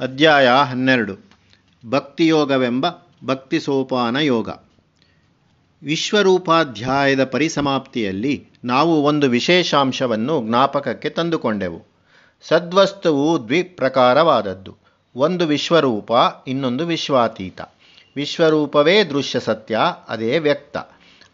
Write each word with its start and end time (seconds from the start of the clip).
ಅಧ್ಯಾಯ 0.00 0.48
ಹನ್ನೆರಡು. 0.48 1.30
ಭಕ್ತಿಯೋಗವೆಂಬ 1.90 2.86
ಭಕ್ತಿ 3.24 3.60
ಸೋಪಾನ 3.60 4.16
ಯೋಗ. 4.16 4.48
ವಿಶ್ವರೂಪಾಧ್ಯಾಯದ 5.82 7.24
ಪರಿಸಮಾಪ್ತಿಯಲ್ಲಿ 7.24 8.46
ನಾವು 8.64 9.02
ಒಂದು 9.04 9.28
ವಿಶೇಷಾಂಶವನ್ನು 9.28 10.48
ಜ್ಞಾಪಕಕ್ಕೆ 10.48 11.10
ತಂದುಕೊಂಡೆವು. 11.10 11.86
ಸದ್ವಸ್ತುವು 12.42 13.48
ದ್ವಿಪ್ರಕಾರವಾದದ್ದು. 13.48 14.76
ಒಂದು 15.16 15.46
ವಿಶ್ವರೂಪ, 15.46 16.10
ಇನ್ನೊಂದು 16.46 16.86
ವಿಶ್ವಾತೀತ. 16.86 17.60
ವಿಶ್ವರೂಪವೇ 18.16 19.04
ದೃಶ್ಯ 19.04 19.40
ಸತ್ಯ, 19.40 19.78
ಅದೇ 20.08 20.38
ವ್ಯಕ್ತ. 20.38 20.76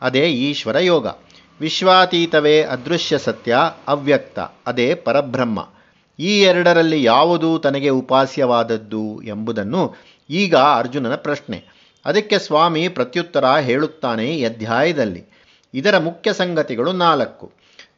ಅದೇ 0.01 0.27
ಈಶ್ವರ 0.27 0.79
ಯೋಗ. 0.79 1.07
ವಿಶ್ವಾತೀತವೇ 1.61 2.63
ಅದೃಶ್ಯ 2.63 3.19
ಸತ್ಯ, 3.19 3.57
ಅವ್ಯಕ್ತ. 3.89 4.39
ಅದೇ 4.67 4.95
ಪರಬ್ರಹ್ಮ. 4.95 5.69
ಈ 6.19 6.43
ಎರಡರಲ್ಲಿ 6.43 7.05
ಯಾವುದು 7.05 7.59
ತನಗೆ 7.59 7.89
ಉಪಾಸ್ಯವಾದದ್ದು 7.89 9.23
ಎಂಬುದನ್ನು 9.23 9.95
ಈಗ 10.31 10.57
ಅರ್ಜುನನ 10.57 11.15
ಪ್ರಶ್ನೆ. 11.15 11.65
ಅದಕ್ಕೆ 12.05 12.39
ಸ್ವಾಮಿ 12.39 12.89
ಪ್ರತ್ಯುತ್ತರ 12.89 13.45
ಹೇಳುತ್ತಾನೆ 13.45 14.25
ಈ 14.25 14.45
ಅಧ್ಯಾಯದಲ್ಲಿ. 14.45 15.25
ಇದರ 15.75 15.99
ಮುಖ್ಯ 15.99 16.33
ಸಂಗತಿಗಳು 16.33 16.93
ನಾಲ್ಕು. 16.93 17.53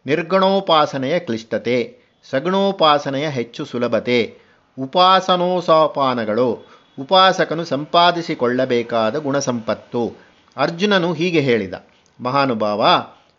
ನಿರ್ಗಣೋಪಾಸನೆಯ 0.07 1.19
ಕ್ಲಿಷ್ಟತೆ, 1.19 1.99
ಸಗುಣೋಪಾಸನೆಯ 2.31 3.29
ಹೆಚ್ಚು 3.29 3.65
ಸುಲಭತೆ, 3.65 4.39
ಉಪಾಸನೋಸೋಪಾನಗಳು, 4.79 6.67
ಉಪಾಸಕನು 7.01 7.65
ಸಂಪಾದಿಸಿಕೊಳ್ಳಬೇಕಾದ 7.65 9.17
ಗುಣಸಂಪತ್ತು. 9.17 10.13
ಅರ್ಜುನನು 10.57 11.13
ಹೀಗೆ 11.13 11.41
ಹೇಳಿದ, 11.41 11.75
ಮಹಾನುಭಾವ, 12.21 12.87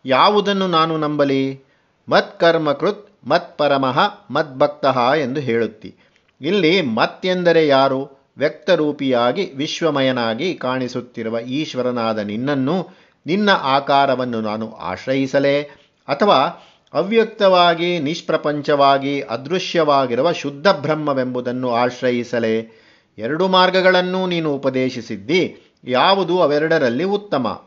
ಯಾವುದನ್ನು 0.06 0.68
ನಾನು 0.68 0.98
ನಂಬಲಿ? 0.98 1.62
ಮತ್ಕರ್ಮಕೃತ್ 2.10 3.07
ಮತ್ಪರಮಃ 3.28 4.00
ಮದ್ಭಕ್ತಃ 4.30 5.14
ಎಂದು 5.14 5.40
ಹೇಳುತ್ತಿ. 5.40 5.96
ಇಲ್ಲಿ 6.42 6.82
ಮತ್ 6.82 7.26
ಎಂದರೆ 7.26 7.68
ಯಾರು? 7.68 8.18
ವ್ಯಕ್ತರೂಪಿಯಾಗಿ 8.38 9.52
ವಿಶ್ವಮಯನಾಗಿ 9.56 10.54
ಕಾಣಿಸುತ್ತಿರುವ 10.54 11.40
ಈಶ್ವರನಾದ 11.40 12.18
ನಿನ್ನನ್ನು 12.18 12.88
ನಿನ್ನ 13.26 13.50
ಆಕಾರವನ್ನು 13.50 14.42
ನಾನು 14.42 14.74
ಆಶ್ರಯಿಸಲೇ 14.74 15.62
ಅಥವಾ 16.08 16.64
ಅವ್ಯಕ್ತವಾಗಿ, 16.94 18.00
ನಿಷ್ಪ್ರಪಂಚವಾಗಿ, 18.00 19.22
ಅದೃಶ್ಯವಾಗಿರುವ 19.22 20.32
ಶುದ್ಧ 20.32 20.68
ಬ್ರಹ್ಮವೆಂಬುದನ್ನು 20.68 21.74
ಆಶ್ರಯಿಸಲೇ? 21.74 22.82
ಎರಡು 23.18 23.48
ಮಾರ್ಗಗಳನ್ನು 23.48 24.28
ನೀನು 24.28 24.54
ಉಪದೇಶಿಸಿದ್ದಿ. 24.54 25.58
ಯಾವುದು 25.84 26.42
ಅವೆರಡರಲ್ಲಿ 26.42 27.04
ಉತ್ತಮ? 27.04 27.66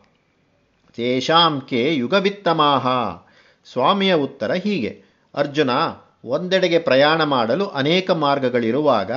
ತೇಷಾಂಕೆ 0.97 1.95
ಯುಗವಿತ್ತಮಾಹ. 1.95 2.87
ಸ್ವಾಮಿಯ 3.73 4.15
ಉತ್ತರ 4.15 4.53
ಹೀಗೆ. 4.53 5.10
ಅರ್ಜುನ 5.35 5.71
ಒಂದೆಡೆಗೆ 6.25 6.79
ಪ್ರಯಾಣ 6.79 7.25
ಮಾಡಲು 7.25 7.67
ಅನೇಕ 7.67 8.11
ಮಾರ್ಗಗಳಿರುವಾಗ 8.11 9.11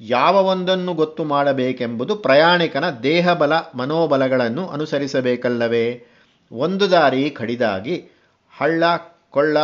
ಯಾವ 0.00 0.44
ಒಂದನ್ನು 0.44 0.94
ಗೊತ್ತು 0.94 1.24
ಮಾಡಬೇಕೆಂಬುದು 1.24 2.16
ಪ್ರಯಾಣಿಕನ 2.16 2.90
ದೇಹಬಲ 2.90 3.52
ಮನೋಬಲಗಳನ್ನು 3.74 4.68
ಅನುಸರಿಸಬೇಕಲ್ಲವೇ? 4.68 6.06
ಒಂದು 6.52 6.90
ದಾರಿ 6.90 7.30
ಕಡಿದಾಗಿ 7.30 8.04
ಹಳ್ಳ, 8.58 8.84
ಕೊಳ್ಳ, 9.30 9.58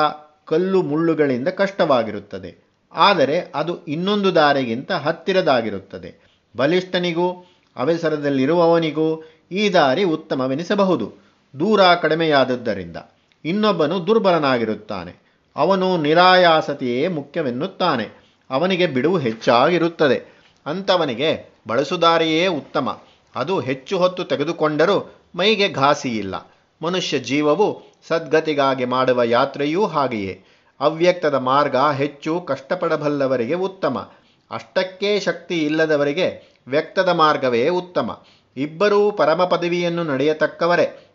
ಕಲ್ಲು, 0.44 0.82
ಮುಳ್ಳುಗಳಿಂದ 0.82 1.48
ಕಷ್ಟವಾಗಿರುತ್ತದೆ. 1.48 2.68
ಆದರೆ 2.92 3.52
ಅದು 3.54 3.84
ಇನ್ನೊಂದು 3.84 4.34
ದಾರಿಗಿಂತ 4.34 4.92
ಹತ್ತಿರದಾಗಿರುತ್ತದೆ. 4.92 6.40
ಬಲಿಷ್ಠನಿಗೂ, 6.56 7.30
ಅವಸರದಲ್ಲಿರುವವನಿಗೂ 7.76 9.24
ಈ 9.52 9.68
ದಾರಿ 9.68 10.04
ಉತ್ತಮವೆನಿಸಬಹುದು. 10.04 11.12
ದೂರ 11.60 11.80
ಕಡಿಮೆಯಾದದ್ದರಿಂದ 11.94 12.96
ಇನ್ನೊಬ್ಬನು 13.44 14.06
ದುರ್ಬಲನಾಗಿರುತ್ತಾನೆ. 14.06 15.27
ಅವನು 15.58 15.96
ನಿರಾಯಾಸತೆಯೇ 15.96 17.08
ಮುಖ್ಯವೆನ್ನುತ್ತಾನೆ. 17.08 18.08
ಅವನಿಗೆ 18.50 18.86
ಬಿಡುವು 18.86 19.18
ಹೆಚ್ಚಾಗಿರುತ್ತದೆ. 19.18 20.22
ಅಂಥವನಿಗೆ 20.66 21.54
ಬಳಸುದಾರಿಯೇ 21.68 22.46
ಉತ್ತಮ. 22.46 23.00
ಅದು 23.36 23.60
ಹೆಚ್ಚು 23.60 23.98
ಹೊತ್ತು 23.98 24.24
ತೆಗೆದುಕೊಂಡರೂ 24.24 25.14
ಮೈಗೆ 25.36 25.68
ಘಾಸಿಯಿಲ್ಲ. 25.68 26.34
ಮನುಷ್ಯ 26.82 27.18
ಜೀವವು 27.18 27.82
ಸದ್ಗತಿಗಾಗಿ 28.08 28.84
ಮಾಡುವ 28.84 29.22
ಯಾತ್ರೆಯೂ 29.22 29.86
ಹಾಗೆಯೇ. 29.86 30.44
ಅವ್ಯಕ್ತದ 30.80 31.34
ಮಾರ್ಗ 31.34 31.76
ಹೆಚ್ಚು 31.76 32.40
ಕಷ್ಟಪಡಬಲ್ಲವರಿಗೆ 32.40 33.54
ಉತ್ತಮ. 33.54 34.12
ಅಷ್ಟಕ್ಕೇ 34.50 35.20
ಶಕ್ತಿ 35.20 35.58
ಇಲ್ಲದವರಿಗೆ 35.58 36.56
ವ್ಯಕ್ತದ 36.66 37.08
ಮಾರ್ಗವೇ 37.08 37.68
ಉತ್ತಮ. 37.68 38.22
ಇಬ್ಬರೂ 38.56 39.10
ಪರಮ 39.10 39.44
ಪದವಿಯನ್ನು 39.44 40.04
ನಡೆಯತಕ್ಕವರೇ, 40.04 41.06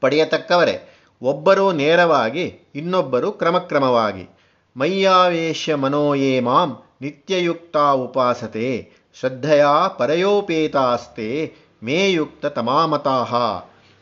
ಪಡೆಯತಕ್ಕವರೇ. 0.00 0.87
ಒಬ್ಬರು 1.22 1.72
ನೇರವಾಗಿ, 1.72 2.72
ಇನ್ನೊಬ್ಬರು 2.74 3.32
ಕ್ರಮಕ್ರಮವಾಗಿ. 3.32 4.36
ಮಯ್ಯಾವೇಶ್ಯ 4.76 5.74
ಮನೋಯೇ 5.74 6.40
ಮಾಂ, 6.40 6.82
ನಿತ್ಯಯುಕ್ತ 7.00 7.76
ಉಪಾಸತೆ. 7.76 8.90
ಶ್ರದ್ಧೆಯ 9.20 9.64
ಪರಯೋಪೇತಾಸ್ತೆ, 9.98 11.52
ಮೇಯುಕ್ತ 11.82 12.46
ತಮಾಮತಾಹ 12.46 13.34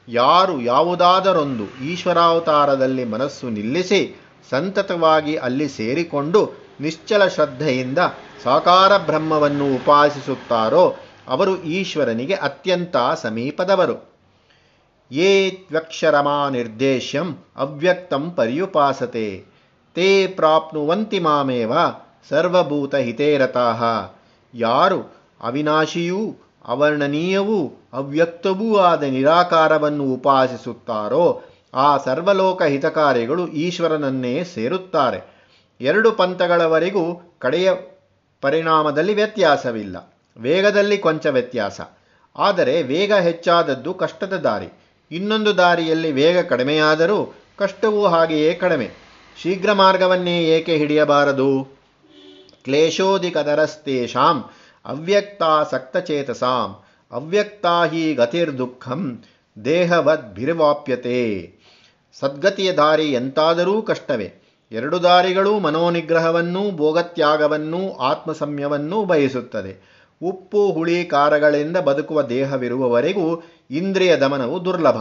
ಯಾರು 0.08 0.60
ಯಾವುದಾದರೊಂದು 0.60 1.84
ಈಶ್ವರಾವತಾರದಲ್ಲಿ 1.84 3.04
ಮನಸ್ಸು 3.04 3.50
ನಿಲ್ಲಿಸಿ, 3.50 4.20
ಸಂತತವಾಗಿ 4.50 5.36
ಅಲ್ಲಿ 5.36 5.68
ಸೇರಿಕೊಂಡು 5.68 6.52
ನಿಶ್ಚಲ 6.80 7.26
ಶ್ರದ್ಧೆಯಿಂದ 7.26 7.98
ಸಾಕಾರ 8.44 8.96
ಬ್ರಹ್ಮವನ್ನು 8.96 9.74
ಉಪಾಸಿಸುತ್ತಾರೋ, 9.74 10.96
ಅವರು 11.28 11.62
ಈಶ್ವರನಿಗೆ 11.62 12.34
ಅತ್ಯಂತ 12.34 12.96
ಸಮೀಪದವರು. 13.22 14.15
ಯೇ 15.12 15.50
ತ್ವಕ್ಷರಮಾ 15.50 16.48
ನಿರ್ದೇಶ್ಯಂ 16.48 17.36
ಅವ್ಯಕ್ತಂ 17.56 18.30
ಪರ್ಯುಪಾಸತೆ. 18.30 19.44
ತೇ 19.94 20.26
ಪ್ರಾಪ್ನುವಂತಿ 20.26 21.18
ಮಾಮೇವ 21.18 21.72
ಸರ್ವಭೂತ 22.28 22.94
ಹಿತೇರತಾಹ 22.94 23.82
ಯಾರು 24.54 25.16
ಅವಿನಾಶಿಯೂ 25.40 26.34
ಅವರ್ಣನೀಯವೂ 26.64 27.88
ಅವ್ಯಕ್ತವೂ 27.92 28.76
ಆದ 28.76 29.02
ನಿರಾಕಾರವನ್ನು 29.02 30.04
ಉಪಾಸಿಸುತ್ತಾರೋ 30.04 31.42
ಆ 31.74 31.96
ಸರ್ವಲೋಕ 31.96 32.62
ಹಿತಕಾರಿಗಳು 32.62 33.48
ಈಶ್ವರನನ್ನೇ 33.48 34.44
ಸೇರುತ್ತಾರೆ. 34.44 35.20
ಎರಡು 35.80 36.12
ಪಂಥಗಳವರೆಗೂ 36.12 37.36
ಕಡೆಯ 37.38 37.72
ಪರಿಣಾಮದಲ್ಲಿ 38.40 39.14
ವ್ಯತ್ಯಾಸವಿಲ್ಲ. 39.14 40.14
ವೇಗದಲ್ಲಿ 40.38 40.98
ಕೊಂಚ 40.98 41.26
ವ್ಯತ್ಯಾಸ. 41.26 41.80
ಆದರೆ 42.36 42.82
ವೇಗ 42.82 43.14
ಹೆಚ್ಚಾದದ್ದು 43.14 43.94
ಕಷ್ಟದ 43.94 44.32
ದಾರಿ. 44.32 44.85
ಇನ್ನೊಂದು 45.10 45.56
ದಾರಿಯಲ್ಲಿ 45.56 46.12
ವೇಗ 46.12 46.38
ಕಡಿಮೆಯಾದರೂ 46.38 47.34
ಕಷ್ಟವೂ 47.58 48.06
ಹಾಗೆಯೇ 48.06 48.54
ಕಡಿಮೆ. 48.54 48.90
ಶೀಘ್ರ 49.42 49.72
ಮಾರ್ಗವನ್ನೇ 49.72 50.44
ಏಕೆ 50.44 50.76
ಹಿಡಿಯಬಾರದು? 50.76 51.68
ಕ್ಲೇಶೋದಿಕದರಸ್ತೇಷಾಂ 52.64 54.44
ಅವ್ಯಕ್ತಾಸಕ್ತಚೇತಸಾಂ 54.84 56.82
ಅವ್ಯಕ್ತಾ 57.12 57.84
ಹಿ 57.84 58.14
ಗತಿರ್ದುಃಖಂ, 58.14 59.24
ದೇಹವದ್ಭಿರ್ವಾಪ್ಯತೆ. 59.64 61.52
ಸದ್ಗತಿಯ 62.20 62.72
ದಾರಿ 62.72 63.12
ಎಂತಾದರೂ 63.12 63.82
ಕಷ್ಟವೇ. 63.82 64.34
ಎರಡು 64.72 65.02
ದಾರಿಗಳೂ 65.02 65.58
ಮನೋನಿಗ್ರಹವನ್ನೂ 65.58 66.70
ಭೋಗತ್ಯಾಗವನ್ನೂ 66.70 67.92
ಆತ್ಮಸಮ್ಯವನ್ನೂ 67.92 69.04
ಬಯಸುತ್ತದೆ. 69.04 69.95
ಉಪ್ಪು, 70.22 70.72
ಹುಳಿ, 70.72 71.04
ಖಾರಗಳಿಂದ 71.04 71.76
ಬದುಕುವ 71.76 72.22
ದೇಹವಿರುವವರೆಗೂ 72.22 73.42
ಇಂದ್ರಿಯ 73.70 74.16
ದಮನವು 74.16 74.64
ದುರ್ಲಭ. 74.64 74.96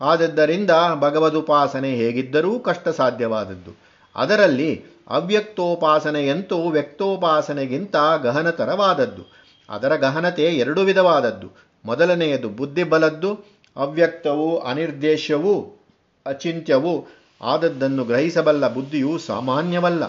ಆದದ್ದರಿಂದ 0.00 0.70
ಭಗವದುಪಾಸನೆ 1.00 1.94
ಹೇಗಿದ್ದರೂ 1.94 2.58
ಕಷ್ಟ 2.58 2.88
ಸಾಧ್ಯವಾದದ್ದು 2.88 3.78
ಅದರಲ್ಲಿ 4.16 4.84
ಅವ್ಯಕ್ತೋಪಾಸನೆಯಂತೂ 5.08 6.70
ವ್ಯಕ್ತೋಪಾಸನೆಗಿಂತ 6.70 7.96
ಗಹನತರವಾದದ್ದು. 8.22 9.32
ಅದರ 9.70 9.96
ಗಹನತೆ 9.96 10.44
ಎರಡು 10.44 10.80
ವಿಧವಾದದ್ದು. 10.80 11.48
ಮೊದಲನೆಯದು 11.84 12.48
ಬುದ್ಧಿಬಲದ್ದು, 12.48 13.38
ಅವ್ಯಕ್ತವು 13.76 14.58
ಅನಿರ್ದೇಶ್ಯವೂ 14.58 15.84
ಅಚಿಂತ್ಯವೂ 16.26 17.08
ಆದದ್ದನ್ನು 17.42 18.04
ಗ್ರಹಿಸಬಲ್ಲ 18.04 18.74
ಬುದ್ಧಿಯು 18.74 19.18
ಸಾಮಾನ್ಯವಲ್ಲ. 19.18 20.04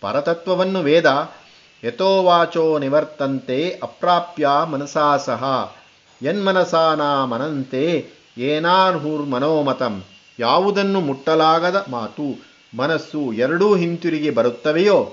ಪರತತ್ವವನ್ನು 0.00 0.80
ವೇದ 0.80 1.06
ಯಥೋವಾಚೋ 1.84 2.78
ನಿವರ್ತಂತೆ 2.78 3.80
ಅಪ್ರಾಪ್ಯ 3.82 4.48
ಮನಸಾ 4.64 5.16
ಸಹ 5.16 5.74
ಯನ್ಮನಸಾನಾಮನಂತೆ 6.22 8.06
ಏನಾರ್ಹುರ್ಮನೋಮತಂ 8.38 10.04
ಯಾವುದನ್ನು 10.38 11.00
ಮುಟ್ಟಲಾಗದ 11.00 11.86
ಮಾತು 11.88 12.52
ಮನಸ್ಸು 12.76 13.32
ಎರಡೂ 13.32 13.76
ಹಿಂತಿರುಗಿ 13.76 14.30
ಬರುತ್ತವೆಯೋ? 14.30 15.12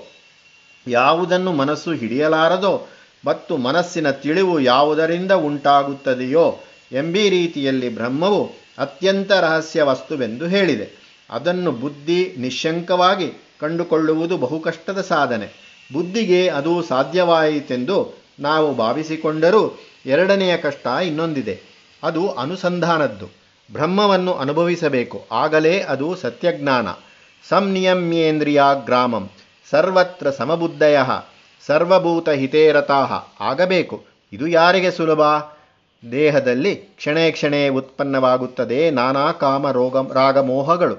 ಯಾವುದನ್ನು 0.86 1.52
ಮನಸ್ಸು 1.52 1.92
ಹಿಡಿಯಲಾರದೋ? 1.92 2.88
ಮತ್ತು 3.24 3.56
ಮನಸ್ಸಿನ 3.56 4.10
ತಿಳಿವು 4.10 4.60
ಯಾವುದರಿಂದ 4.60 5.32
ಉಂಟಾಗುತ್ತದೆಯೋ? 5.32 6.60
ಎಂಬೀ 6.92 7.28
ರೀತಿಯಲ್ಲಿ 7.28 7.88
ಬ್ರಹ್ಮವು 7.88 8.50
ಅತ್ಯಂತ 8.78 9.32
ರಹಸ್ಯ 9.32 9.82
ವಸ್ತುವೆಂದು 9.82 10.46
ಹೇಳಿದೆ. 10.46 10.88
ಅದನ್ನು 11.30 11.72
ಬುದ್ಧಿ 11.72 12.34
ನಿಶಂಕವಾಗಿ 12.38 13.32
ಕಂಡುಕೊಳ್ಳುವುದು 13.60 14.38
ಬಹುಕಷ್ಟದ 14.38 15.00
ಸಾಧನೆ. 15.00 15.69
ಬುದ್ಧಿಗೆ 15.92 16.48
ಅದು 16.48 16.82
ಸಾಧ್ಯವಾಯಿತೆಂದು 16.82 18.20
ನಾವು 18.40 18.74
ಭಾವಿಸಿಕೊಂಡರೂ 18.74 19.78
ಎರಡನೆಯ 20.06 20.56
ಕಷ್ಟ 20.56 20.86
ಇನ್ನೊಂದಿದೆ. 20.86 21.60
ಅದು 22.02 22.28
ಅನುಸಂಧಾನದ್ದು. 22.28 23.26
ಬ್ರಹ್ಮವನ್ನು 23.72 24.34
ಅನುಭವಿಸಬೇಕು. 24.34 25.26
ಆಗಲೇ 25.32 25.80
ಅದು 25.80 26.16
ಸತ್ಯಜ್ಞಾನ. 26.16 26.88
ಸಂನಿಯಮ್ಯೇಂದ್ರಿಯಾಗ್ರಾಮಂ 27.48 29.30
ಸರ್ವತ್ರ 29.70 30.30
ಸಮಬುದ್ಧಯ. 30.30 30.98
ಸರ್ವಭೂತ 31.66 32.28
ಹಿತೇರತಾ. 32.28 33.34
ಆಗಬೇಕು. 33.40 34.04
ಇದು 34.32 34.46
ಯಾರಿಗೆ 34.46 34.90
ಸುಲಭ? 34.90 35.20
ದೇಹದಲ್ಲಿ 36.12 36.76
ಕ್ಷಣೇ 36.76 37.30
ಕ್ಷಣೇ 37.30 37.68
ಉತ್ಪನ್ನವಾಗುತ್ತದೆ 37.68 38.90
ನಾನಾ 38.90 39.32
ಕಾಮ 39.32 39.70
ರೋಗ 39.70 40.12
ರಾಗಮೋಹಗಳು 40.12 40.96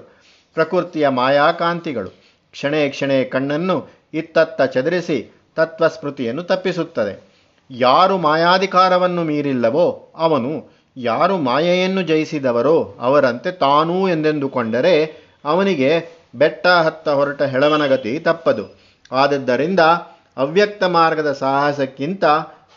ಪ್ರಕೃತಿಯ 0.54 1.08
ಮಾಯಾಕಾಂತಿಗಳು. 1.08 2.10
ಕ್ಷಣೇ 2.52 2.90
ಕ್ಷಣೇ 2.90 3.24
ಕಣ್ಣನ್ನು 3.24 4.01
ಇತ್ತತ್ತ 4.14 4.62
ಚದರಿಸಿ 4.62 5.42
ತತ್ವಸ್ಮೃತಿಯನ್ನು 5.56 6.44
ತಪ್ಪಿಸುತ್ತದೆ. 6.44 7.32
ಯಾರು 7.72 8.18
ಮಾಯಾಧಿಕಾರವನ್ನು 8.18 9.24
ಮೀರಿಲ್ಲವೋ 9.24 10.14
ಅವನು 10.16 10.70
ಯಾರು 10.98 11.38
ಮಾಯೆಯನ್ನು 11.38 12.02
ಜಯಿಸಿದವರೋ 12.02 12.96
ಅವರಂತೆ 13.00 13.52
ತಾನೂ 13.52 14.10
ಎಂದೆಂದುಕೊಂಡರೆ 14.10 15.26
ಅವನಿಗೆ 15.46 16.06
ಬೆಟ್ಟ 16.36 16.68
ಹತ್ತ 16.68 17.10
ಹೊರಟ 17.10 17.42
ಹೆಳವನಗತಿ 17.42 18.20
ತಪ್ಪದು. 18.20 18.80
ಆದದ್ದರಿಂದ 19.12 19.80
ಅವ್ಯಕ್ತ 20.38 20.84
ಮಾರ್ಗದ 20.84 21.32
ಸಾಹಸಕ್ಕಿಂತ 21.32 22.24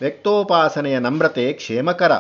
ವ್ಯಕ್ತೋಪಾಸನೆಯ 0.01 0.99
ನಮ್ರತೆ 0.99 1.53
ಕ್ಷೇಮಕರ. 1.53 2.13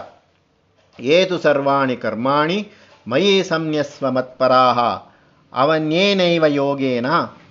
ಏತು 1.00 1.38
ಸರ್ವಾಣಿ 1.38 1.96
ಕರ್ಮಾಣಿ 1.96 2.68
ಮಯಿ 3.08 3.44
ಸಂನ್ಯಸ್ವ 3.44 4.10
ಮತ್ಪರಾಹ. 4.10 4.78
ಅವನ್ಯೇನೈವ 5.52 6.46
ಯೋಗೇನ 6.46 7.06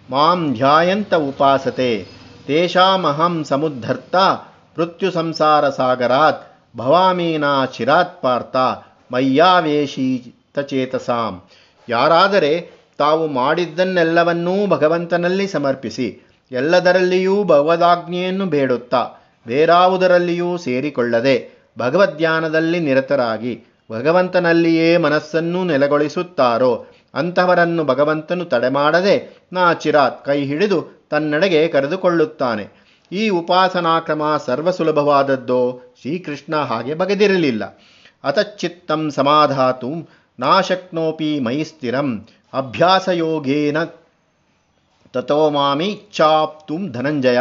ಮಾಂ 0.09 0.53
ಧ್ಯಾಯಂತ 0.53 1.13
ಉಪಾಸತೆ, 1.13 2.07
ತೇಷಾಮಹಂ 2.47 3.43
ಸಮುದ್ಧರ್ತ, 3.43 4.15
ಮೃತ್ಯು 4.77 5.11
ಸಂಸಾರ 5.11 5.69
ಸಾಗರಾತ್, 5.69 6.47
ಭವಾಮೀನಾ 6.77 7.65
ಚಿರಾತ್ 7.65 8.21
ಪಾರ್ಥ 8.21 8.55
ಮಯ್ಯಾವೇಶೀತಚೇತಸಾಂ 9.13 11.41
ಯಾರಾದರೆ 11.89 12.69
ತಾವು 12.97 13.27
ಮಾಡಿದ್ದನ್ನೆಲ್ಲವನ್ನೂ 13.27 14.67
ಭಗವಂತನಲ್ಲಿ 14.67 15.47
ಸಮರ್ಪಿಸಿ, 15.47 16.21
ಎಲ್ಲದರಲ್ಲಿಯೂ 16.51 17.43
ಭಗವದಾಜ್ಞೆಯನ್ನು 17.43 18.45
ಬೇಡುತ್ತಾ, 18.45 19.21
ಬೇರಾವುದರಲ್ಲಿಯೂ 19.47 20.57
ಸೇರಿಕೊಳ್ಳದೆ 20.57 21.63
ಭಗವದ್ಧ್ಯಾನದಲ್ಲಿ 21.79 22.79
ನಿರತರಾಗಿ, 22.79 23.63
ಭಗವಂತನಲ್ಲಿಯೇ 23.91 24.97
ಮನಸ್ಸನ್ನು 24.97 25.63
ನೆಲೆಗೊಳಿಸುತ್ತಾರೋ 25.63 26.85
ಅಂತಹವರನ್ನು 27.13 27.83
ಭಗವಂತನು 27.83 28.45
ತಡೆಮಾಡದೆ 28.45 29.45
ನಾಚಿರಾತ್ 29.53 30.25
ಕೈ 30.25 30.45
ಹಿಡಿದು 30.45 31.07
ತನ್ನಡೆಗೆ 31.09 31.67
ಕರೆದುಕೊಳ್ಳುತ್ತಾನೆ. 31.67 32.83
ಈ 33.11 33.29
ಉಪಾಸನಾಕ್ರಮ 33.29 34.37
ಸರ್ವಸುಲಭವಾದದ್ದೋ 34.45 35.81
ಶ್ರೀಕೃಷ್ಣ 36.01 36.55
ಹಾಗೆ 36.55 36.93
ಬಗೆದಿರಲಿಲ್ಲ. 36.93 37.79
ಅತಚ್ಚಿತ್ತಂ 38.23 39.11
ಸಮಾಧಾತು 39.11 40.09
ನಾಶಕ್ನೋಪಿ 40.39 41.39
ಮೈ 41.39 41.63
ಸ್ಥಿರಂ 41.63 42.27
ಅಭ್ಯಾಸಯೋಗೇನ 42.53 43.83
ತಥೋ 45.13 45.49
ಮಾಮಿಚ್ಛಾಪ್ತುಂ 45.49 46.91
ಧನಂಜಯ. 46.91 47.39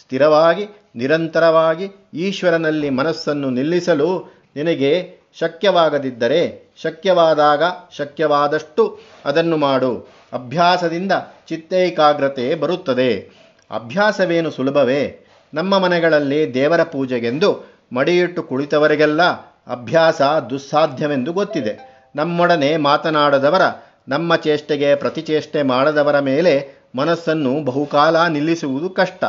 ಸ್ಥಿರವಾಗಿ 0.00 0.68
ನಿರಂತರವಾಗಿ 0.96 1.90
ಈಶ್ವರನಲ್ಲಿ 2.14 2.90
ಮನಸ್ಸನ್ನು 2.90 3.50
ನಿಲ್ಲಿಸಲು 3.50 4.34
ನಿನಗೆ 4.56 5.17
ಶಕ್ಯವಾಗದಿದ್ದರೆ, 5.40 6.72
ಶಕ್ಯವಾದಾಗ 6.82 7.62
ಶಕ್ಯವಾದಷ್ಟು 7.96 8.98
ಅದನ್ನು 9.24 9.56
ಮಾಡು. 9.56 10.08
ಅಭ್ಯಾಸದಿಂದ 10.32 11.12
ಚಿತ್ತೈಕಾಗ್ರತೆ 11.48 12.54
ಬರುತ್ತದೆ. 12.54 13.30
ಅಭ್ಯಾಸವೇನು 13.70 14.50
ಸುಲಭವೇ? 14.50 15.26
ನಮ್ಮ 15.54 15.78
ಮನೆಗಳಲ್ಲಿ 15.78 16.54
ದೇವರ 16.54 16.82
ಪೂಜೆಗೆಂದು 16.82 17.72
ಮಡಿಯಿಟ್ಟು 17.92 18.42
ಕುಳಿತವರಿಗೆಲ್ಲ 18.42 19.22
ಅಭ್ಯಾಸ 19.66 20.22
ದುಸ್ಸಾಧ್ಯವೆಂದು 20.50 21.32
ಗೊತ್ತಿದೆ. 21.32 22.04
ನಮ್ಮೊಡನೆ 22.16 22.76
ಮಾತನಾಡದವರ, 22.76 23.62
ನಮ್ಮ 24.08 24.36
ಚೇಷ್ಟೆಗೆ 24.36 24.94
ಪ್ರತಿಚೇಷ್ಟೆ 24.94 25.62
ಮಾಡದವರ 25.62 26.18
ಮೇಲೆ 26.18 26.68
ಮನಸ್ಸನ್ನು 26.96 27.64
ಬಹುಕಾಲ 27.64 28.26
ನಿಲ್ಲಿಸುವುದು 28.26 28.90
ಕಷ್ಟ. 28.90 29.24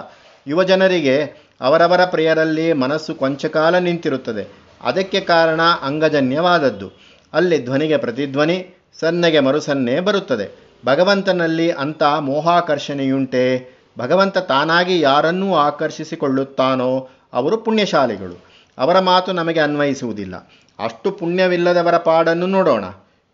ಯುವಜನರಿಗೆ 0.47 1.33
ಅವರವರ 1.61 2.05
ಪ್ರಿಯರಲ್ಲಿ 2.05 2.73
ಮನಸ್ಸು 2.73 3.15
ಕೊಂಚಕಾಲ 3.15 3.77
ನಿಂತಿರುತ್ತದೆ. 3.77 4.68
ಅದಕ್ಕೆ 4.81 5.19
ಕಾರಣ 5.19 5.61
ಅಂಗಜನ್ಯವಾದದ್ದು. 5.81 6.91
ಅಲ್ಲಿ 7.33 7.65
ಧ್ವನಿಗೆ 7.65 7.97
ಪ್ರತಿಧ್ವನಿ, 7.97 8.67
ಸನ್ನೆಗೆ 8.99 9.39
ಮರುಸನ್ನೆ 9.39 9.99
ಬರುತ್ತದೆ. 9.99 10.69
ಭಗವಂತನಲ್ಲಿ 10.85 11.71
ಅಂಥ 11.71 12.03
ಮೋಹಾಕರ್ಷಣೆಯುಂಟೆ. 12.19 13.79
ಭಗವಂತ 13.99 14.37
ತಾನಾಗಿ 14.37 14.99
ಯಾರನ್ನೂ 14.99 15.55
ಆಕರ್ಷಿಸಿಕೊಳ್ಳುತ್ತಾನೋ 15.55 17.09
ಅವರು 17.33 17.57
ಪುಣ್ಯಶಾಲಿಗಳು. 17.57 18.45
ಅವರ 18.77 18.99
ಮಾತು 18.99 19.31
ನಮಗೆ 19.31 19.59
ಅನ್ವಯಿಸುವುದಿಲ್ಲ. 19.59 20.51
ಅಷ್ಟು 20.83 21.11
ಪುಣ್ಯವಿಲ್ಲದವರ 21.11 21.97
ಪಾಡನ್ನು 21.97 22.45
ನೋಡೋಣ. 22.45 22.83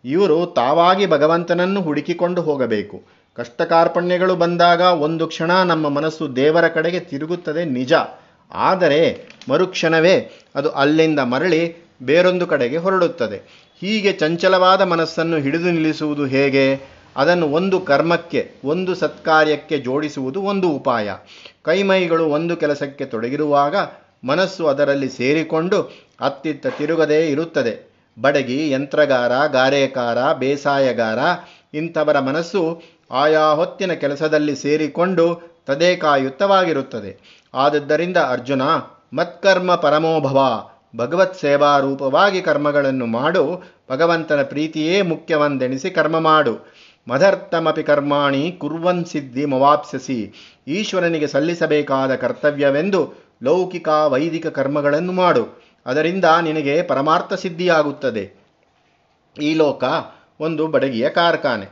ಇವರು 0.04 0.46
ತಾವಾಗಿ 0.46 1.06
ಭಗವಂತನನ್ನು 1.06 1.80
ಹುಡುಕಿಕೊಂಡು 1.80 2.42
ಹೋಗಬೇಕು. 2.42 3.02
ಕಷ್ಟಕಾರ್ಪಣ್ಯಗಳು 3.34 4.36
ಬಂದಾಗ 4.36 4.80
ಒಂದು 4.80 5.26
ಕ್ಷಣ 5.26 5.62
ನಮ್ಮ 5.62 5.88
ಮನಸ್ಸು 5.88 6.36
ದೇವರ 6.36 6.68
ಕಡೆಗೆ 6.68 7.00
ತಿರುಗುತ್ತದೆ 7.00 7.64
ನಿಜ. 7.64 7.92
ಆದರೆ 8.52 9.28
ಮರುಕ್ಷಣವೇ 9.48 10.40
ಅದು 10.54 10.70
ಅಲ್ಲಿಂದ 10.70 11.18
ಮರಳಿ 11.18 11.76
ಬೇರೊಂದು 12.02 12.46
ಕಡೆಗೆ 12.46 12.76
ಹೊರಡುತ್ತದೆ. 12.76 13.66
ಹೀಗೆ 13.80 14.12
ಚಂಚಲವಾದ 14.12 14.80
ಮನಸ್ಸನ್ನು 14.80 15.36
ಹಿಡಿದು 15.36 15.64
ನಿಲ್ಲಿಸುವುದು 15.64 16.26
ಹೇಗೆ? 16.26 16.96
ಅದನ್ನು 17.16 17.48
ಒಂದು 17.48 17.80
ಕರ್ಮಕ್ಕೆ, 17.80 18.50
ಒಂದು 18.64 18.94
ಸತ್ಕಾರ್ಯಕ್ಕೆ 18.94 19.78
ಜೋಡಿಸುವುದು 19.78 20.42
ಒಂದು 20.42 20.68
ಉಪಾಯ. 20.68 21.10
ಕೈಮೈಗಳು 21.62 22.26
ಒಂದು 22.26 22.56
ಕೆಲಸಕ್ಕೆ 22.56 23.04
ತೊಡಗಿರುವಾಗ 23.04 23.76
ಮನಸ್ಸು 24.24 24.66
ಅದರಲ್ಲಿ 24.66 25.08
ಸೇರಿಕೊಂಡು 25.08 26.08
ಅತ್ತಿತ್ತ 26.20 26.66
ತಿರುಗದೇ 26.66 27.28
ಇರುತ್ತದೆ. 27.28 27.92
ಬಡಗಿ, 28.20 28.70
ಯಂತ್ರಗಾರ, 28.70 29.46
ಗಾರೆಕಾರ, 29.46 30.32
ಬೇಸಾಯಗಾರ, 30.32 31.18
ಇಂಥವರ 31.74 32.18
ಮನಸ್ಸು 32.18 32.82
ಆಯಾ 33.10 33.40
ಹೊತ್ತಿನ 33.40 33.92
ಕೆಲಸದಲ್ಲಿ 33.92 34.56
ಸೇರಿಕೊಂಡು 34.56 35.56
ತದೇಕಾಯುಕ್ತವಾಗಿರುತ್ತದೆ. 35.66 37.44
ಆದದ್ದರಿಂದ 37.56 38.16
ಅರ್ಜುನ, 38.16 38.62
ಮತ್ಕರ್ಮ 39.12 39.74
ಪರಮೋಭವ 39.74 40.68
ಭಗವತ್ 40.96 41.40
ಸೇವಾ 41.40 41.78
ರೂಪವಾಗಿ 41.78 42.42
ಕರ್ಮಗಳನ್ನು 42.42 43.06
ಮಾಡು, 43.06 43.62
ಭಗವಂತನ 43.90 44.42
ಪ್ರೀತಿಯೇ 44.42 45.02
ಮುಖ್ಯವಂದೆಣಿಸಿ 45.02 45.90
ಕರ್ಮ 45.90 46.18
ಮಾಡು. 46.18 46.74
ಮದರ್ಥಮಪಿ 47.08 47.82
ಕರ್ಮಾಣಿ 47.82 48.52
ಕುರ್ವನ್ 48.52 49.04
ಸಿದ್ಧಿ 49.04 49.44
ಮವಾಪ್ಸಸಿ 49.44 50.32
ಈಶ್ವರನಿಗೆ 50.68 51.26
ಸಲ್ಲಿಸಬೇಕಾದ 51.26 52.14
ಕರ್ತವ್ಯವೆಂದು 52.14 53.14
ಲೌಕಿಕ 53.42 53.88
ವೈದಿಕ 53.88 54.46
ಕರ್ಮಗಳನ್ನು 54.46 55.12
ಮಾಡು. 55.12 55.62
ಅದರಿಂದ 55.86 56.24
ನಿನಗೆ 56.42 56.82
ಪರಮಾರ್ಥ 56.82 57.32
ಸಿದ್ಧಿಯಾಗುತ್ತದೆ. 57.32 58.32
ಈ 59.42 59.54
ಲೋಕ 59.54 59.84
ಒಂದು 60.40 60.66
ಬಡಗಿಯ 60.66 61.08
ಕಾರ್ಖಾನೆ. 61.08 61.66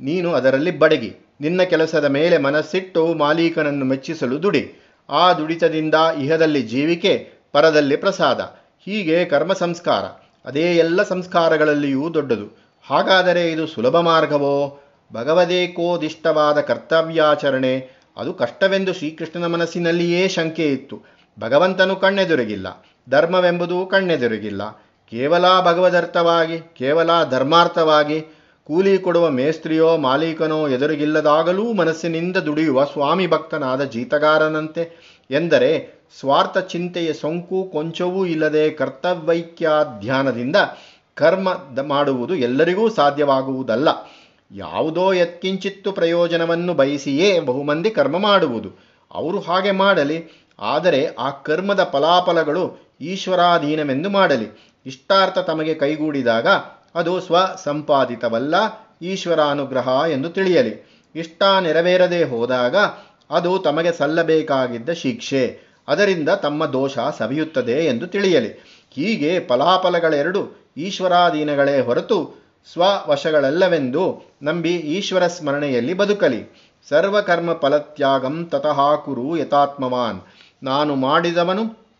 ನೀನು 0.00 0.32
ಅದರಲ್ಲಿ 0.32 0.78
ಬಡಗಿ. 0.78 1.16
ನಿನ್ನ 1.40 1.62
ಕೆಲಸದ 1.62 2.04
ಮೇಲೆ 2.04 2.38
ಮನಸ್ಸಿಟ್ಟು 2.38 3.14
ಮಾಲೀಕನನ್ನು 3.14 3.84
ಮೆಚ್ಚಿಸಲು 3.84 4.42
ದುಡಿ. 4.42 4.89
ಆ 5.10 5.32
ದುಡಿತದಿಂದ 5.32 5.94
ಇಹದಲ್ಲಿ 5.94 6.62
ಜೀವಿಕೆ, 6.62 7.30
ಪರದಲ್ಲಿ 7.52 7.96
ಪ್ರಸಾದ. 7.96 8.40
ಹೀಗೆ 8.84 9.24
ಕರ್ಮ 9.24 9.52
ಸಂಸ್ಕಾರ 9.52 10.04
ಅದೇ 10.44 10.76
ಎಲ್ಲ 10.76 11.02
ಸಂಸ್ಕಾರಗಳಲ್ಲಿಯೂ 11.02 12.14
ದೊಡ್ಡದು. 12.14 12.58
ಹಾಗಾದರೆ 12.86 13.50
ಇದು 13.50 13.66
ಸುಲಭ 13.66 13.96
ಮಾರ್ಗವೋ? 13.96 14.80
ಭಗವದೇಕೋದಿಷ್ಟವಾದ 15.12 16.60
ಕರ್ತವ್ಯಾಚರಣೆ. 16.60 17.90
ಅದು 18.16 18.34
ಕಷ್ಟವೆಂದು 18.34 18.92
ಶ್ರೀಕೃಷ್ಣನ 18.92 19.46
ಮನಸ್ಸಿನಲ್ಲಿಯೇ 19.46 20.28
ಶಂಕೆ 20.28 20.72
ಇತ್ತು. 20.72 21.02
ಭಗವಂತನು 21.40 21.96
ಕಣ್ಣೆದುರಿಗಿಲ್ಲ. 21.96 22.86
ಧರ್ಮವೆಂಬುದು 23.10 23.86
ಕಣ್ಣೆದುರಿಗಿಲ್ಲ. 23.86 24.68
ಕೇವಲ 25.10 25.60
ಭಗವದರ್ಥವಾಗಿ, 25.60 26.58
ಕೇವಲ 26.58 27.10
ಧರ್ಮಾರ್ಥವಾಗಿ 27.30 28.39
ಕೂಲಿ 28.70 28.98
ಕೊಡುವ 28.98 29.30
ಮೇಸ್ತ್ರಿಯೋ 29.30 29.96
ಮಾಲೀಕನೋ 29.96 30.68
ಎದುರಿಗಿಲ್ಲದಾಗಲೂ 30.68 31.72
ಮನಸ್ಸಿನಿಂದ 31.72 32.36
ದುಡಿಯುವ 32.36 32.84
ಸ್ವಾಮಿ 32.84 33.26
ಭಕ್ತನಾದ 33.26 33.84
ಜೀತಗಾರನಂತೆ 33.84 34.82
ಎಂದರೆ 35.30 35.70
ಸ್ವಾರ್ಥ 36.20 36.58
ಚಿಂತೆಯ 36.58 37.12
ಸೋಂಕು 37.12 37.64
ಕೊಂಚವೂ 37.72 38.26
ಇಲ್ಲದೆ 38.26 38.70
ಕರ್ತವ್ಯೈಕ್ಯಾಧ್ಯಾನದಿಂದ 38.70 40.56
ಕರ್ಮ 41.14 41.48
ಮಾಡುವುದು 41.82 42.34
ಎಲ್ಲರಿಗೂ 42.34 42.88
ಸಾಧ್ಯವಾಗುವುದಲ್ಲ. 42.88 43.88
ಯಾವುದೋ 44.50 45.12
ಯತ್ಕಿಂಚಿತ್ತು 45.12 45.92
ಪ್ರಯೋಜನವನ್ನು 45.92 46.74
ಬಯಸಿಯೇ 46.74 47.40
ಬಹುಮಂದಿ 47.40 47.90
ಕರ್ಮ 47.90 48.18
ಮಾಡುವುದು. 48.18 48.70
ಅವರು 49.10 49.40
ಹಾಗೆ 49.40 49.70
ಮಾಡಲಿ, 49.70 50.48
ಆದರೆ 50.58 51.06
ಆ 51.06 51.30
ಕರ್ಮದ 51.30 51.88
ಫಲಾಫಲಗಳು 51.92 52.96
ಈಶ್ವರಾಧೀನವೆಂದು 53.00 54.10
ಮಾಡಲಿ. 54.10 54.48
ಇಷ್ಟಾರ್ಥ 54.86 55.38
ತಮಗೆ 55.38 55.74
ಕೈಗೂಡಿದಾಗ 55.74 56.46
ಅದು 56.94 57.20
ಸ್ವ 57.20 57.36
ಸಂಪಾದಿತವಲ್ಲ 57.64 58.54
ಈಶ್ವರಾನುಗ್ರಹ 59.02 59.88
ಎಂದು 60.10 60.30
ತಿಳಿಯಲಿ. 60.30 61.02
ಇಷ್ಟ 61.14 61.42
ನೆರವೇರದೆ 61.60 62.24
ಹೋದಾಗ 62.24 62.76
ಅದು 63.30 63.58
ತಮಗೆ 63.58 63.92
ಸಲ್ಲಬೇಕಾಗಿದ್ದ 63.92 64.88
ಶಿಕ್ಷೆ. 64.92 65.60
ಅದರಿಂದ 65.88 66.28
ತಮ್ಮ 66.28 66.66
ದೋಷ 66.66 66.98
ಸವಿಯುತ್ತದೆ 67.18 67.72
ಎಂದು 67.72 68.06
ತಿಳಿಯಲಿ. 68.06 68.48
ಹೀಗೆ 68.90 69.40
ಫಲಾಫಲಗಳೆರಡು 69.40 70.72
ಈಶ್ವರಾಧೀನಗಳೇ 70.76 71.80
ಹೊರತು 71.80 72.40
ಸ್ವವಶಗಳಲ್ಲವೆಂದು 72.72 74.22
ನಂಬಿ 74.42 74.76
ಈಶ್ವರ 74.76 75.26
ಸ್ಮರಣೆಯಲ್ಲಿ 75.26 75.94
ಬದುಕಲಿ. 75.94 76.70
ಸರ್ವಕರ್ಮ 76.88 77.52
ಫಲತ್ಯಾಗಂ 77.52 78.44
ತತಃ 78.44 78.96
ಕುರು 78.96 79.36
ಯಥಾತ್ಮವಾನ್. 79.36 80.20
ನಾನು 80.62 80.94
ಮಾಡಿದವನು 80.94 81.90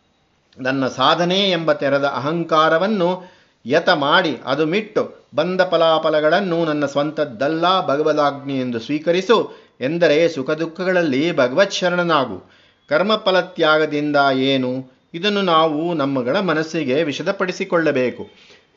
ನನ್ನ 0.59 0.89
ಸಾಧನೆ 0.89 1.51
ಎಂಬ 1.51 1.73
ತೆರೆದ 1.73 2.05
ಅಹಂಕಾರವನ್ನು 2.05 3.40
ಯತ 3.67 3.89
ಮಾಡಿ 3.91 4.39
ಅದು 4.45 4.67
ಮಿಟ್ಟು. 4.67 5.29
ಬಂದ 5.35 5.61
ಫಲಾಫಲಗಳನ್ನು 5.71 6.65
ನನ್ನ 6.65 6.87
ಸ್ವಂತದ್ದಲ್ಲ 6.87 7.87
ಭಗವದಾಜ್ಞೆ 7.87 8.61
ಎಂದು 8.61 8.81
ಸ್ವೀಕರಿಸು 8.81 9.53
ಎಂದರೆ 9.81 10.29
ಸುಖ 10.29 10.51
ದುಃಖಗಳಲ್ಲಿ 10.51 11.37
ಭಗವತ್ 11.37 11.73
ಶರಣನಾಗು. 11.73 12.51
ಕರ್ಮಫಲತ್ಯಾಗದಿಂದ 12.89 14.17
ಏನು? 14.33 15.01
ಇದನ್ನು 15.15 15.43
ನಾವು 15.43 15.95
ನಮ್ಮಗಳ 15.95 16.41
ಮನಸ್ಸಿಗೆ 16.41 17.03
ವಿಷದಪಡಿಸಿಕೊಳ್ಳಬೇಕು. 17.03 18.29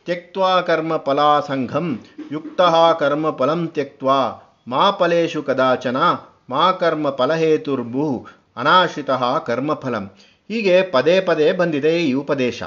ತ್ಯಕ್ವಾ 0.05 0.61
ಕರ್ಮ 0.61 0.97
ಫಲಾಸಂಘಂ 0.97 1.99
ಯುಕ್ತ 2.31 2.61
ಕರ್ಮ 2.99 3.31
ಫಲಂ 3.31 3.67
ತ್ಯಕ್ವಾ 3.67 4.49
ಮಾ 4.67 4.91
ಫಲೇಶು 4.91 5.43
ಕದಾಚನ, 5.43 5.97
ಮಾ 6.49 6.71
ಕರ್ಮ 6.71 7.09
ಫಲಹೇತುರ್ಭು, 7.09 8.27
ಅನಾಶ್ರಿತ 8.57 9.11
ಕರ್ಮಫಲಂ. 9.45 10.11
ಹೀಗೆ 10.47 10.81
ಪದೇ 10.81 11.21
ಪದೇ 11.21 11.51
ಬಂದಿದೆ 11.51 12.03
ಈ 12.03 12.13
ಉಪದೇಶ. 12.13 12.63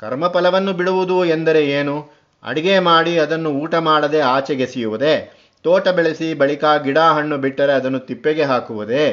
ಕರ್ಮಫಲವನ್ನು 0.00 0.72
ಬಿಡುವುದು 0.72 1.24
ಎಂದರೆ 1.24 1.70
ಏನು? 1.70 1.96
ಅಡಿಗೆ 2.42 2.78
ಮಾಡಿ 2.78 3.18
ಅದನ್ನು 3.18 3.50
ಊಟ 3.50 3.74
ಮಾಡದೆ 3.74 4.20
ಆಚೆಗೆಸೆಯುವುದೇ 4.20 5.36
ತೋಟ 5.62 5.88
ಬೆಳೆಸಿ 5.88 6.34
ಬಳಿಕ 6.34 6.64
ಗಿಡ 6.84 6.98
ಹಣ್ಣು 6.98 7.38
ಬಿಟ್ಟರೆ 7.38 7.72
ಅದನ್ನು 7.72 7.98
ತಿಪ್ಪೆಗೆ 7.98 8.42
ಹಾಕುವುದೇ? 8.42 9.04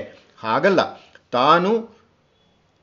ಹಾಗಲ್ಲ. 0.44 0.80
ತಾನು 1.32 1.98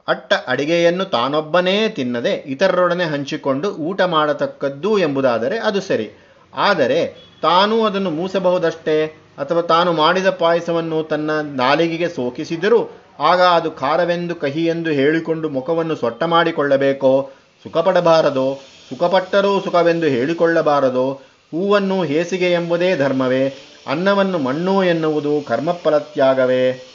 ಅಟ್ಟ 0.09 0.33
ಅಡಿಗೆಯನ್ನು 0.47 1.05
ತಾನೊಬ್ಬನೇ 1.05 1.89
ತಿನ್ನದೆ 1.89 2.33
ಇತರರೊಡನೆ 2.33 3.05
ಹಂಚಿಕೊಂಡು 3.05 3.71
ಊಟ 3.71 4.01
ಮಾಡತಕ್ಕದ್ದು 4.01 4.99
ಎಂಬುದಾದರೆ 4.99 5.59
ಅದು 5.59 5.81
ಸರಿ. 5.81 6.11
ಆದರೆ 6.55 7.15
ತಾನೂ 7.43 7.85
ಅದನ್ನು 7.85 8.11
ಮೂಸಬಹುದಷ್ಟೇ? 8.11 9.07
ಅಥವಾ 9.39 9.63
ತಾನು 9.63 9.93
ಮಾಡಿದ 9.93 10.31
ಪಾಯಸವನ್ನು 10.31 11.03
ತನ್ನ 11.03 11.31
ನಾಲಿಗೆಗೆ 11.41 12.09
ಸೋಕಿಸಿದರೂ 12.09 12.91
ಆಗ 13.19 13.41
ಅದು 13.41 13.71
ಖಾರವೆಂದು 13.71 14.35
ಕಹಿ 14.35 14.67
ಎಂದು 14.67 14.91
ಹೇಳಿಕೊಂಡು 14.91 15.49
ಮುಖವನ್ನು 15.49 15.95
ಸೊಟ್ಟ 15.95 16.23
ಮಾಡಿಕೊಳ್ಳಬೇಕೋ? 16.23 17.31
ಸುಖಪಡಬಾರದೋ, 17.65 18.61
ಸುಖಪಟ್ಟರೂ 18.89 19.61
ಸುಖವೆಂದು 19.61 20.07
ಹೇಳಿಕೊಳ್ಳಬಾರದೋ, 20.07 21.13
ಹೂವನ್ನು 21.51 22.05
ಹೇಸಿಗೆ 22.05 22.53
ಎಂಬುದೇ 22.53 22.97
ಧರ್ಮವೇ, 22.97 23.49
ಅನ್ನವನ್ನು 23.87 24.39
ಮಣ್ಣು 24.39 24.85
ಎನ್ನುವುದು 24.85 25.41
ಕರ್ಮಫಲತ್ಯಾಗವೇ. 25.49 26.87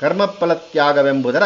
ಕರ್ಮಫಲತ್ಯಾಗವೆಂಬುದರ 0.00 1.42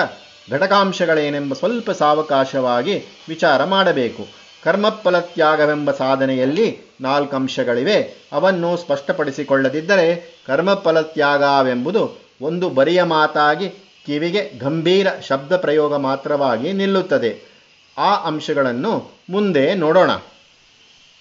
ಘಟಕಾಂಶಗಳೇನೆಂಬ 0.51 1.55
ಸ್ವಲ್ಪ 1.55 1.91
ಸಾವಕಾಶವಾಗಿ 1.91 3.05
ವಿಚಾರ 3.29 3.65
ಮಾಡಬೇಕು. 3.65 4.27
ಕರ್ಮಫಲತ್ಯಾಗವೆಂಬ 4.65 5.91
ಸಾಧನೆಯಲ್ಲಿ 5.91 6.79
ನಾಲ್ಕು 7.01 7.37
ಅಂಶಗಳಿವೆ 7.37 8.29
ಅವನ್ನು 8.33 8.77
ಸ್ಪಷ್ಟಪಡಿಸಿಕೊಳ್ಳದಿದ್ದರೆ 8.77 10.39
ಕರ್ಮಫಲತ್ಯಾಗವೆಂಬುದು 10.47 12.23
ಒಂದು 12.43 12.69
ಬರಿಯ 12.71 13.03
ಮಾತಾಗಿ 13.03 13.69
ಕಿವಿಗೆ 14.07 14.59
ಗಂಭೀರ 14.59 15.07
ಶಬ್ದ 15.29 15.57
ಪ್ರಯೋಗ 15.57 15.97
ಮಾತ್ರವಾಗಿ 15.97 16.73
ನಿಲ್ಲುತ್ತದೆ. 16.73 17.52
ಆ 17.99 18.15
ಅಂಶಗಳನ್ನು 18.15 19.13
ಮುಂದೆ 19.31 19.75
ನೋಡೋಣ. 19.75 20.11